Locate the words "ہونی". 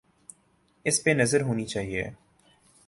1.41-1.65